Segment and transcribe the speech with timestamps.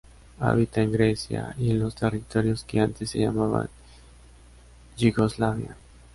[0.39, 3.69] Habita en Grecia y en los territorios que antes se llamaban
[4.97, 5.77] Yugoslavia.